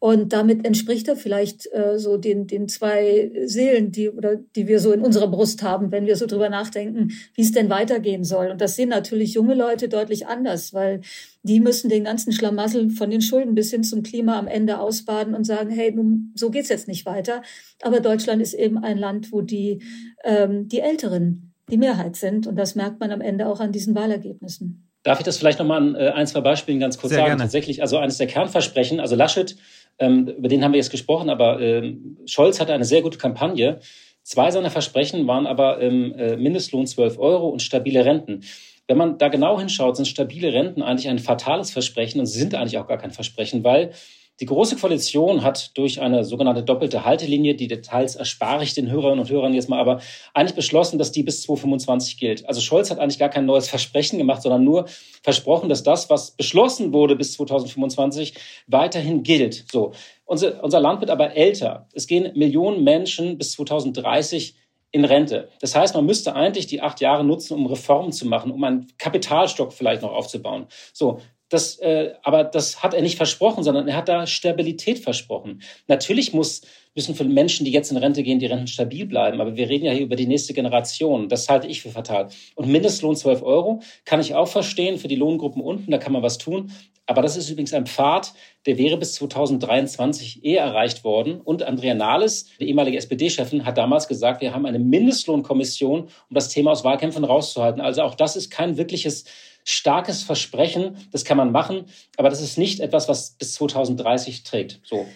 [0.00, 4.80] Und damit entspricht er vielleicht äh, so den, den zwei Seelen, die, oder, die wir
[4.80, 8.48] so in unserer Brust haben, wenn wir so drüber nachdenken, wie es denn weitergehen soll.
[8.50, 11.02] Und das sehen natürlich junge Leute deutlich anders, weil
[11.42, 15.34] die müssen den ganzen Schlamassel von den Schulden bis hin zum Klima am Ende ausbaden
[15.34, 17.42] und sagen, hey, nun, so geht's jetzt nicht weiter.
[17.82, 19.82] Aber Deutschland ist eben ein Land, wo die,
[20.24, 22.46] ähm, die Älteren die Mehrheit sind.
[22.46, 24.86] Und das merkt man am Ende auch an diesen Wahlergebnissen.
[25.02, 27.30] Darf ich das vielleicht nochmal an äh, ein, zwei Beispielen ganz kurz Sehr sagen?
[27.30, 27.42] Gerne.
[27.42, 29.56] Tatsächlich, also eines der Kernversprechen, also Laschet,
[30.00, 33.80] über den haben wir jetzt gesprochen, aber ähm, Scholz hatte eine sehr gute Kampagne.
[34.22, 38.42] Zwei seiner Versprechen waren aber ähm, äh, Mindestlohn 12 Euro und stabile Renten.
[38.86, 42.54] Wenn man da genau hinschaut, sind stabile Renten eigentlich ein fatales Versprechen und sie sind
[42.54, 43.92] eigentlich auch gar kein Versprechen, weil
[44.40, 49.20] die Große Koalition hat durch eine sogenannte doppelte Haltelinie, die Details erspare ich den Hörerinnen
[49.20, 50.00] und Hörern jetzt mal, aber
[50.32, 52.48] eigentlich beschlossen, dass die bis 2025 gilt.
[52.48, 54.86] Also Scholz hat eigentlich gar kein neues Versprechen gemacht, sondern nur
[55.22, 58.34] versprochen, dass das, was beschlossen wurde bis 2025,
[58.66, 59.66] weiterhin gilt.
[59.70, 59.92] So.
[60.24, 61.88] Unser, unser Land wird aber älter.
[61.92, 64.54] Es gehen Millionen Menschen bis 2030
[64.92, 65.50] in Rente.
[65.60, 68.86] Das heißt, man müsste eigentlich die acht Jahre nutzen, um Reformen zu machen, um einen
[68.96, 70.66] Kapitalstock vielleicht noch aufzubauen.
[70.92, 75.62] So, das, äh, aber das hat er nicht versprochen, sondern er hat da Stabilität versprochen.
[75.88, 76.62] Natürlich muss,
[76.94, 79.40] müssen für Menschen, die jetzt in Rente gehen, die Renten stabil bleiben.
[79.40, 81.28] Aber wir reden ja hier über die nächste Generation.
[81.28, 82.28] Das halte ich für fatal.
[82.54, 85.90] Und Mindestlohn 12 Euro kann ich auch verstehen für die Lohngruppen unten.
[85.90, 86.72] Da kann man was tun.
[87.06, 88.32] Aber das ist übrigens ein Pfad,
[88.66, 91.40] der wäre bis 2023 eh erreicht worden.
[91.40, 96.50] Und Andrea Nahles, die ehemalige SPD-Chefin, hat damals gesagt, wir haben eine Mindestlohnkommission, um das
[96.50, 97.80] Thema aus Wahlkämpfen rauszuhalten.
[97.80, 99.24] Also auch das ist kein wirkliches
[99.70, 104.80] starkes Versprechen, das kann man machen, aber das ist nicht etwas, was bis 2030 trägt.
[104.84, 105.06] So.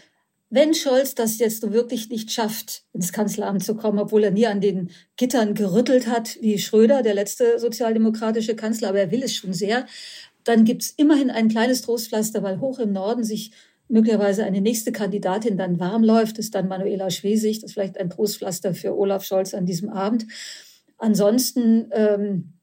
[0.50, 4.60] Wenn Scholz das jetzt wirklich nicht schafft, ins Kanzleramt zu kommen, obwohl er nie an
[4.60, 9.52] den Gittern gerüttelt hat, wie Schröder, der letzte sozialdemokratische Kanzler, aber er will es schon
[9.52, 9.86] sehr,
[10.44, 13.50] dann gibt es immerhin ein kleines Trostpflaster, weil hoch im Norden sich
[13.88, 17.60] möglicherweise eine nächste Kandidatin dann warm läuft, ist dann Manuela Schwesig.
[17.60, 20.26] Das ist vielleicht ein Trostpflaster für Olaf Scholz an diesem Abend.
[20.98, 22.53] Ansonsten ähm,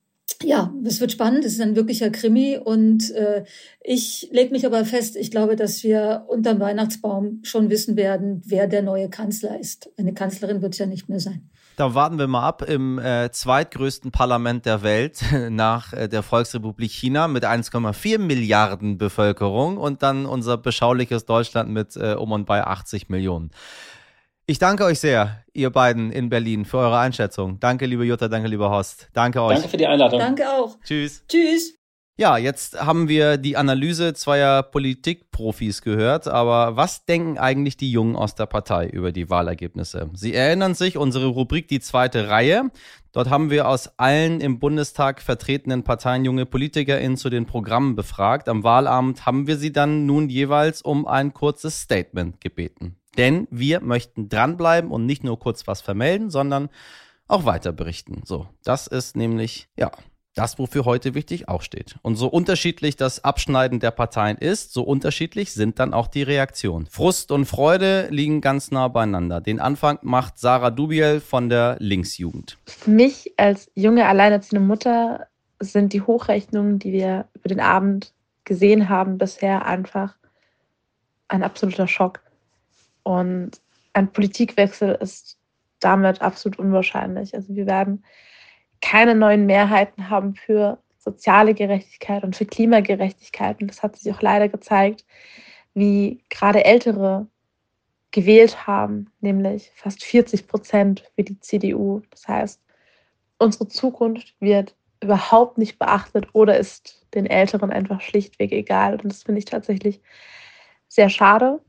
[0.43, 3.43] ja, es wird spannend, es ist ein wirklicher Krimi und äh,
[3.81, 8.67] ich lege mich aber fest, ich glaube, dass wir unterm Weihnachtsbaum schon wissen werden, wer
[8.67, 9.89] der neue Kanzler ist.
[9.97, 11.49] Eine Kanzlerin wird es ja nicht mehr sein.
[11.77, 16.91] Da warten wir mal ab im äh, zweitgrößten Parlament der Welt nach äh, der Volksrepublik
[16.91, 22.63] China mit 1,4 Milliarden Bevölkerung und dann unser beschauliches Deutschland mit äh, um und bei
[22.63, 23.51] 80 Millionen.
[24.51, 27.61] Ich danke euch sehr, ihr beiden in Berlin, für eure Einschätzung.
[27.61, 29.07] Danke, liebe Jutta, danke, lieber Horst.
[29.13, 29.53] Danke euch.
[29.53, 30.19] Danke für die Einladung.
[30.19, 30.77] Danke auch.
[30.83, 31.23] Tschüss.
[31.25, 31.80] Tschüss.
[32.17, 38.15] Ja, jetzt haben wir die Analyse zweier Politikprofis gehört, aber was denken eigentlich die Jungen
[38.15, 40.09] aus der Partei über die Wahlergebnisse?
[40.13, 42.69] Sie erinnern sich, unsere Rubrik Die zweite Reihe.
[43.13, 48.49] Dort haben wir aus allen im Bundestag vertretenen Parteien junge PolitikerInnen zu den Programmen befragt.
[48.49, 52.97] Am Wahlabend haben wir sie dann nun jeweils um ein kurzes Statement gebeten.
[53.17, 56.69] Denn wir möchten dranbleiben und nicht nur kurz was vermelden, sondern
[57.27, 58.21] auch weiter berichten.
[58.25, 59.91] So, das ist nämlich, ja,
[60.35, 61.95] das, wofür heute wichtig auch steht.
[62.01, 66.85] Und so unterschiedlich das Abschneiden der Parteien ist, so unterschiedlich sind dann auch die Reaktionen.
[66.85, 69.41] Frust und Freude liegen ganz nah beieinander.
[69.41, 72.57] Den Anfang macht Sarah Dubiel von der Linksjugend.
[72.65, 75.27] Für mich als junge alleinerziehende Mutter
[75.59, 78.13] sind die Hochrechnungen, die wir über den Abend
[78.45, 80.15] gesehen haben bisher, einfach
[81.27, 82.21] ein absoluter Schock.
[83.03, 83.61] Und
[83.93, 85.37] ein Politikwechsel ist
[85.79, 87.35] damit absolut unwahrscheinlich.
[87.35, 88.03] Also wir werden
[88.81, 93.61] keine neuen Mehrheiten haben für soziale Gerechtigkeit und für Klimagerechtigkeit.
[93.61, 95.05] Und das hat sich auch leider gezeigt,
[95.73, 97.27] wie gerade Ältere
[98.11, 102.01] gewählt haben, nämlich fast 40 Prozent für die CDU.
[102.11, 102.61] Das heißt,
[103.39, 108.93] unsere Zukunft wird überhaupt nicht beachtet oder ist den Älteren einfach schlichtweg egal.
[108.93, 110.01] Und das finde ich tatsächlich
[110.87, 111.59] sehr schade.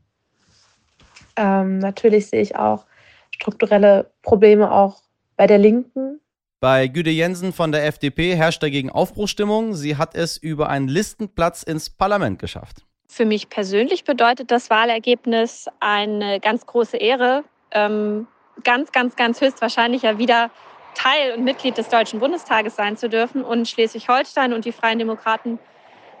[1.35, 2.85] Ähm, natürlich sehe ich auch
[3.31, 5.01] strukturelle Probleme auch
[5.35, 6.19] bei der Linken.
[6.63, 9.73] Bei Güde Jensen von der FDP herrscht dagegen Aufbruchstimmung.
[9.73, 12.85] Sie hat es über einen Listenplatz ins Parlament geschafft.
[13.09, 17.43] Für mich persönlich bedeutet das Wahlergebnis eine ganz große Ehre.
[17.71, 18.27] Ähm,
[18.63, 20.51] ganz, ganz, ganz höchstwahrscheinlich ja wieder
[20.95, 25.59] Teil und Mitglied des Deutschen Bundestages sein zu dürfen und Schleswig-Holstein und die Freien Demokraten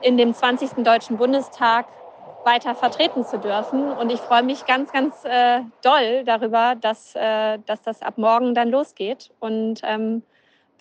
[0.01, 0.83] in dem 20.
[0.83, 1.85] Deutschen Bundestag
[2.43, 3.93] weiter vertreten zu dürfen.
[3.93, 8.53] Und ich freue mich ganz, ganz äh, doll darüber, dass, äh, dass das ab morgen
[8.53, 9.31] dann losgeht.
[9.39, 10.21] Und ähm,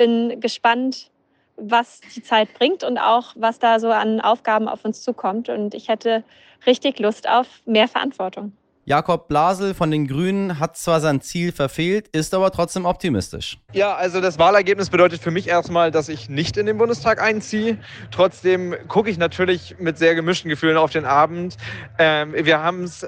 [0.02, 1.10] bin gespannt,
[1.56, 5.48] was die Zeit bringt und auch, was da so an Aufgaben auf uns zukommt.
[5.48, 6.24] Und ich hätte
[6.66, 8.52] richtig Lust auf mehr Verantwortung.
[8.84, 13.58] Jakob Blasel von den Grünen hat zwar sein Ziel verfehlt, ist aber trotzdem optimistisch.
[13.72, 17.78] Ja, also das Wahlergebnis bedeutet für mich erstmal, dass ich nicht in den Bundestag einziehe.
[18.10, 21.56] Trotzdem gucke ich natürlich mit sehr gemischten Gefühlen auf den Abend.
[22.00, 23.06] Ähm, wir haben es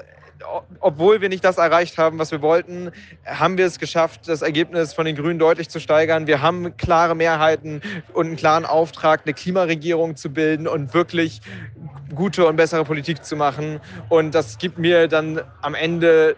[0.79, 2.91] obwohl wir nicht das erreicht haben, was wir wollten,
[3.25, 6.27] haben wir es geschafft, das Ergebnis von den Grünen deutlich zu steigern.
[6.27, 7.81] Wir haben klare Mehrheiten
[8.13, 11.41] und einen klaren Auftrag, eine Klimaregierung zu bilden und wirklich
[12.13, 13.79] gute und bessere Politik zu machen.
[14.09, 16.35] Und das gibt mir dann am Ende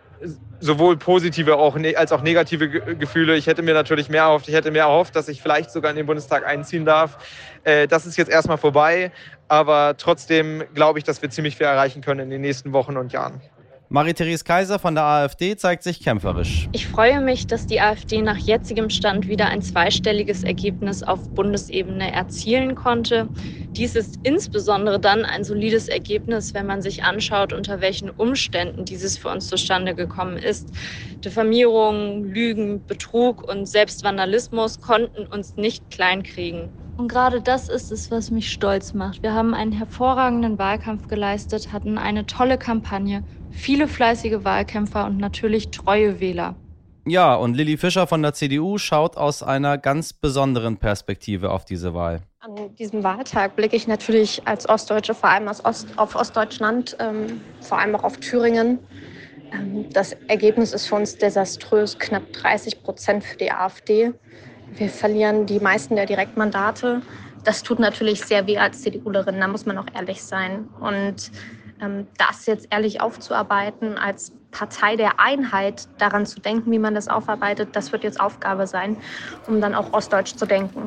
[0.60, 3.36] sowohl positive ne-, als auch negative Gefühle.
[3.36, 4.48] Ich hätte mir natürlich mehr erhofft.
[4.48, 7.18] Ich hätte mehr erhofft, dass ich vielleicht sogar in den Bundestag einziehen darf.
[7.64, 9.12] Äh, das ist jetzt erstmal vorbei.
[9.48, 13.14] Aber trotzdem glaube ich, dass wir ziemlich viel erreichen können in den nächsten Wochen und
[13.14, 13.42] Jahren.
[13.90, 16.68] Marie-Therese Kaiser von der AfD zeigt sich kämpferisch.
[16.74, 22.12] Ich freue mich, dass die AfD nach jetzigem Stand wieder ein zweistelliges Ergebnis auf Bundesebene
[22.12, 23.30] erzielen konnte.
[23.78, 29.18] Dies ist insbesondere dann ein solides Ergebnis, wenn man sich anschaut, unter welchen Umständen dieses
[29.18, 30.74] für uns zustande gekommen ist.
[31.24, 36.74] Diffamierung, Lügen, Betrug und selbst Vandalismus konnten uns nicht kleinkriegen.
[36.98, 39.22] Und gerade das ist es, was mich stolz macht.
[39.22, 43.24] Wir haben einen hervorragenden Wahlkampf geleistet, hatten eine tolle Kampagne
[43.58, 46.56] viele fleißige Wahlkämpfer und natürlich treue Wähler.
[47.06, 51.94] Ja, und Lilly Fischer von der CDU schaut aus einer ganz besonderen Perspektive auf diese
[51.94, 52.22] Wahl.
[52.40, 57.80] An diesem Wahltag blicke ich natürlich als Ostdeutsche vor allem Ost, auf Ostdeutschland, ähm, vor
[57.80, 58.80] allem auch auf Thüringen.
[59.54, 64.12] Ähm, das Ergebnis ist für uns desaströs, knapp 30 Prozent für die AfD.
[64.74, 67.02] Wir verlieren die meisten der Direktmandate.
[67.46, 70.68] Das tut natürlich sehr weh als CDUlerin, da muss man auch ehrlich sein.
[70.82, 71.32] Und
[72.18, 77.76] das jetzt ehrlich aufzuarbeiten, als Partei der Einheit daran zu denken, wie man das aufarbeitet,
[77.76, 78.98] das wird jetzt Aufgabe sein,
[79.48, 80.86] um dann auch ostdeutsch zu denken.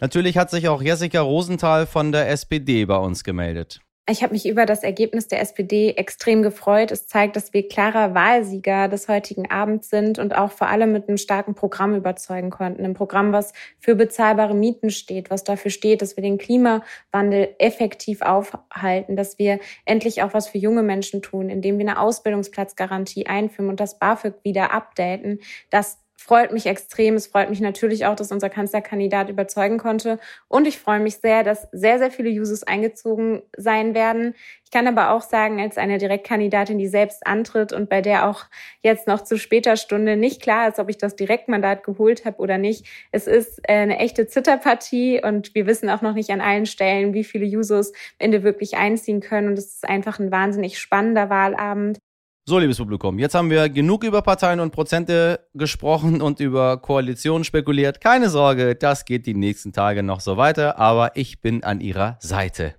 [0.00, 3.80] Natürlich hat sich auch Jessica Rosenthal von der SPD bei uns gemeldet.
[4.10, 6.90] Ich habe mich über das Ergebnis der SPD extrem gefreut.
[6.92, 11.08] Es zeigt, dass wir klarer Wahlsieger des heutigen Abends sind und auch vor allem mit
[11.08, 12.86] einem starken Programm überzeugen konnten.
[12.86, 18.22] Ein Programm, was für bezahlbare Mieten steht, was dafür steht, dass wir den Klimawandel effektiv
[18.22, 23.68] aufhalten, dass wir endlich auch was für junge Menschen tun, indem wir eine Ausbildungsplatzgarantie einführen
[23.68, 25.40] und das BAföG wieder updaten.
[25.68, 27.14] Das freut mich extrem.
[27.14, 30.18] Es freut mich natürlich auch, dass unser Kanzlerkandidat überzeugen konnte.
[30.48, 34.34] Und ich freue mich sehr, dass sehr, sehr viele Users eingezogen sein werden.
[34.64, 38.46] Ich kann aber auch sagen, als eine Direktkandidatin, die selbst antritt und bei der auch
[38.82, 42.58] jetzt noch zu später Stunde nicht klar ist, ob ich das Direktmandat geholt habe oder
[42.58, 42.84] nicht.
[43.12, 47.14] Es ist äh, eine echte Zitterpartie und wir wissen auch noch nicht an allen Stellen,
[47.14, 49.48] wie viele Users am Ende wirklich einziehen können.
[49.48, 52.00] Und es ist einfach ein wahnsinnig spannender Wahlabend.
[52.48, 57.44] So, liebes Publikum, jetzt haben wir genug über Parteien und Prozente gesprochen und über Koalitionen
[57.44, 58.00] spekuliert.
[58.00, 62.16] Keine Sorge, das geht die nächsten Tage noch so weiter, aber ich bin an Ihrer
[62.20, 62.74] Seite.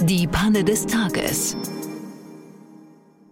[0.00, 1.56] Die Panne des Tages.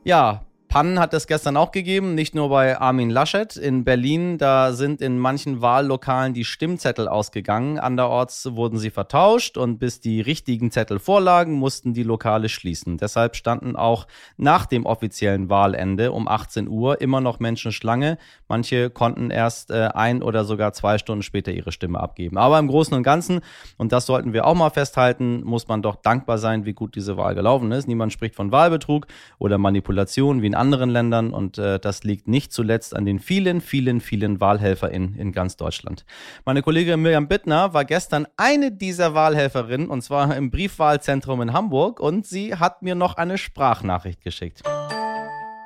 [0.05, 3.59] Ja, Pannen hat es gestern auch gegeben, nicht nur bei Armin Laschet.
[3.59, 7.79] In Berlin, da sind in manchen Wahllokalen die Stimmzettel ausgegangen.
[7.79, 12.97] Anderorts wurden sie vertauscht und bis die richtigen Zettel vorlagen, mussten die Lokale schließen.
[12.97, 14.07] Deshalb standen auch
[14.39, 18.17] nach dem offiziellen Wahlende um 18 Uhr immer noch Menschen Schlange.
[18.49, 22.39] Manche konnten erst äh, ein oder sogar zwei Stunden später ihre Stimme abgeben.
[22.39, 23.41] Aber im Großen und Ganzen,
[23.77, 27.19] und das sollten wir auch mal festhalten, muss man doch dankbar sein, wie gut diese
[27.19, 27.89] Wahl gelaufen ist.
[27.89, 29.07] Niemand spricht von Wahlbetrug
[29.39, 33.61] oder Manipulation wie in anderen Ländern und äh, das liegt nicht zuletzt an den vielen,
[33.61, 36.05] vielen, vielen WahlhelferInnen in ganz Deutschland.
[36.45, 41.99] Meine Kollegin Mirjam Bittner war gestern eine dieser Wahlhelferinnen und zwar im Briefwahlzentrum in Hamburg
[41.99, 44.63] und sie hat mir noch eine Sprachnachricht geschickt.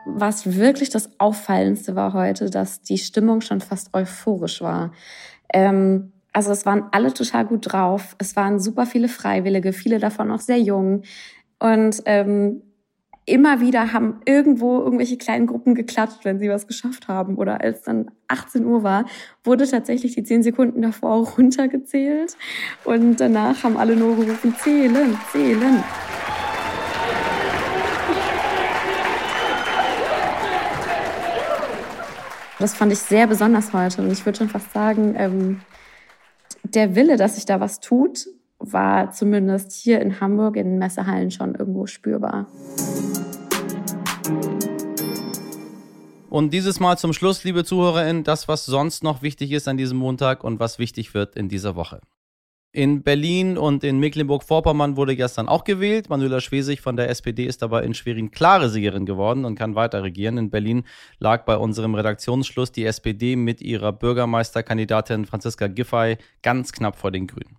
[0.06, 4.92] Was wirklich das Auffallendste war heute, dass die Stimmung schon fast euphorisch war.
[5.52, 8.16] Ähm, also es waren alle total gut drauf.
[8.18, 11.02] Es waren super viele Freiwillige, viele davon auch sehr jung.
[11.58, 12.62] Und ähm,
[13.26, 17.36] immer wieder haben irgendwo irgendwelche kleinen Gruppen geklatscht, wenn sie was geschafft haben.
[17.36, 19.04] Oder als dann 18 Uhr war,
[19.42, 22.36] wurde tatsächlich die 10 Sekunden davor auch runtergezählt.
[22.84, 25.82] Und danach haben alle nur gerufen, zählen, zählen.
[32.58, 34.02] Das fand ich sehr besonders heute.
[34.02, 35.60] Und ich würde schon fast sagen, ähm,
[36.62, 38.26] der Wille, dass sich da was tut,
[38.58, 42.46] war zumindest hier in Hamburg in Messehallen schon irgendwo spürbar.
[46.36, 49.96] Und dieses Mal zum Schluss, liebe ZuhörerInnen, das, was sonst noch wichtig ist an diesem
[49.96, 52.02] Montag und was wichtig wird in dieser Woche.
[52.72, 56.10] In Berlin und in Mecklenburg-Vorpommern wurde gestern auch gewählt.
[56.10, 60.02] Manuela Schwesig von der SPD ist aber in Schwerin klare Siegerin geworden und kann weiter
[60.02, 60.36] regieren.
[60.36, 60.84] In Berlin
[61.20, 67.28] lag bei unserem Redaktionsschluss die SPD mit ihrer Bürgermeisterkandidatin Franziska Giffey ganz knapp vor den
[67.28, 67.56] Grünen.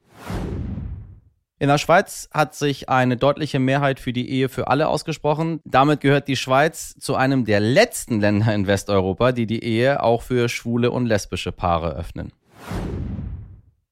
[1.59, 5.59] In der Schweiz hat sich eine deutliche Mehrheit für die Ehe für alle ausgesprochen.
[5.65, 10.21] Damit gehört die Schweiz zu einem der letzten Länder in Westeuropa, die die Ehe auch
[10.21, 12.31] für schwule und lesbische Paare öffnen.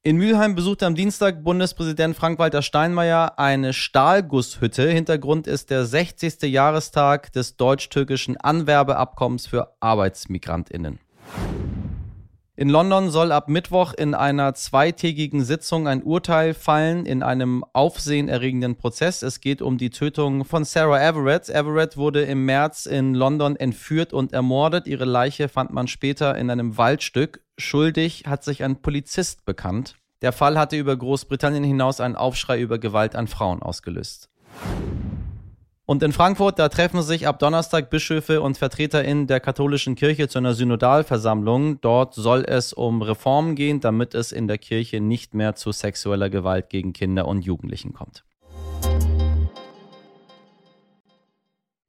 [0.04, 4.88] In Mülheim besuchte am Dienstag Bundespräsident Frank-Walter Steinmeier eine Stahlgusshütte.
[4.88, 6.44] Hintergrund ist der 60.
[6.44, 11.00] Jahrestag des deutsch-türkischen Anwerbeabkommens für Arbeitsmigrantinnen.
[12.58, 18.78] In London soll ab Mittwoch in einer zweitägigen Sitzung ein Urteil fallen in einem aufsehenerregenden
[18.78, 19.24] Prozess.
[19.24, 21.50] Es geht um die Tötung von Sarah Everett.
[21.50, 24.88] Everett wurde im März in London entführt und ermordet.
[24.88, 27.42] Ihre Leiche fand man später in einem Waldstück.
[27.58, 29.98] Schuldig hat sich ein Polizist bekannt.
[30.22, 34.30] Der Fall hatte über Großbritannien hinaus einen Aufschrei über Gewalt an Frauen ausgelöst.
[35.88, 40.40] Und in Frankfurt, da treffen sich ab Donnerstag Bischöfe und VertreterInnen der katholischen Kirche zu
[40.40, 41.80] einer Synodalversammlung.
[41.80, 46.32] Dort soll es um Reformen gehen, damit es in der Kirche nicht mehr zu sexueller
[46.32, 48.24] Gewalt gegen Kinder und Jugendlichen kommt.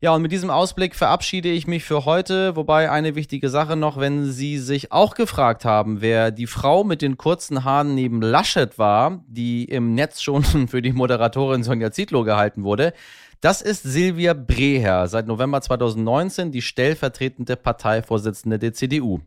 [0.03, 3.99] Ja, und mit diesem Ausblick verabschiede ich mich für heute, wobei eine wichtige Sache noch,
[3.99, 8.79] wenn Sie sich auch gefragt haben, wer die Frau mit den kurzen Haaren neben Laschet
[8.79, 12.93] war, die im Netz schon für die Moderatorin Sonja Zietlow gehalten wurde,
[13.41, 19.21] das ist Silvia Breher, seit November 2019 die stellvertretende Parteivorsitzende der CDU.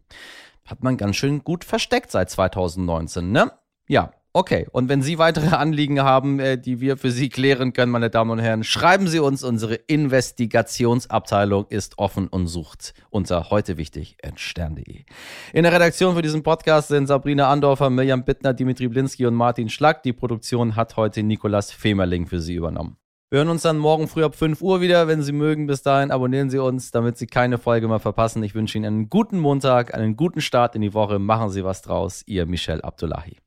[0.66, 3.52] Hat man ganz schön gut versteckt seit 2019, ne?
[3.88, 7.92] Ja, Okay, und wenn Sie weitere Anliegen haben, äh, die wir für Sie klären können,
[7.92, 9.44] meine Damen und Herren, schreiben Sie uns.
[9.44, 15.06] Unsere Investigationsabteilung ist offen und sucht unter heute wichtig stern.de.
[15.52, 19.68] In der Redaktion für diesen Podcast sind Sabrina Andorfer, Mirjam Bittner, Dimitri Blinski und Martin
[19.68, 20.04] Schlack.
[20.04, 22.98] Die Produktion hat heute Nikolas Femerling für Sie übernommen.
[23.32, 25.08] Wir hören uns dann morgen früh ab 5 Uhr wieder.
[25.08, 28.42] Wenn Sie mögen, bis dahin abonnieren Sie uns, damit Sie keine Folge mehr verpassen.
[28.42, 31.20] Ich wünsche Ihnen einen guten Montag, einen guten Start in die Woche.
[31.20, 32.24] Machen Sie was draus.
[32.26, 33.38] Ihr Michel Abdullahi.